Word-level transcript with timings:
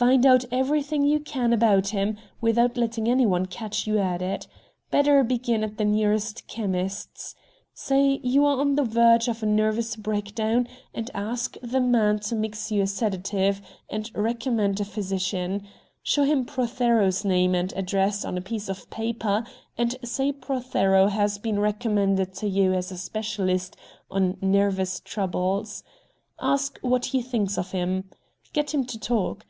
Find 0.00 0.24
out 0.24 0.46
everything 0.50 1.04
you 1.04 1.20
can 1.20 1.52
about 1.52 1.88
him 1.88 2.16
without 2.40 2.78
letting 2.78 3.06
any 3.06 3.26
one 3.26 3.44
catch 3.44 3.86
you 3.86 3.98
at 3.98 4.22
it. 4.22 4.46
Better 4.90 5.22
begin 5.22 5.62
at 5.62 5.76
the 5.76 5.84
nearest 5.84 6.46
chemist's. 6.46 7.34
Say 7.74 8.18
you 8.22 8.46
are 8.46 8.58
on 8.58 8.76
the 8.76 8.82
verge 8.82 9.28
of 9.28 9.42
a 9.42 9.46
nervous 9.46 9.96
breakdown, 9.96 10.68
and 10.94 11.10
ask 11.12 11.56
the 11.62 11.82
man 11.82 12.18
to 12.20 12.34
mix 12.34 12.72
you 12.72 12.80
a 12.80 12.86
sedative, 12.86 13.60
and 13.90 14.10
recommend 14.14 14.80
a 14.80 14.86
physician. 14.86 15.64
Show 16.02 16.22
him 16.22 16.46
Prothero's 16.46 17.22
name 17.22 17.54
and 17.54 17.70
address 17.76 18.24
on 18.24 18.38
a 18.38 18.40
piece 18.40 18.70
of 18.70 18.88
paper, 18.88 19.44
and 19.76 19.96
say 20.02 20.32
Prothero 20.32 21.08
has 21.08 21.36
been 21.36 21.60
recommended 21.60 22.32
to 22.36 22.48
you 22.48 22.72
as 22.72 22.90
a 22.90 22.96
specialist 22.96 23.76
on 24.10 24.38
nervous 24.40 25.00
troubles. 25.00 25.84
Ask 26.40 26.78
what 26.80 27.06
he 27.06 27.20
thinks 27.20 27.58
of 27.58 27.72
him. 27.72 28.08
Get 28.54 28.72
him 28.72 28.86
to 28.86 28.98
talk. 28.98 29.44